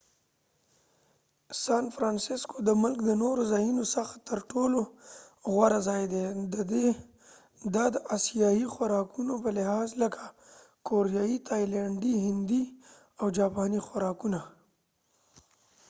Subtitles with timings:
[1.63, 4.79] سان فرنسسکو د ملک دنورو ځایونو څخه تر ټولو
[5.51, 6.21] غوره ځای دي
[7.73, 10.23] د د اسیایې خوراکونو په لحاظ لکه
[10.87, 12.63] کوریایې، تایلنډی، هندي
[13.19, 14.39] او جاپانی خوراکونه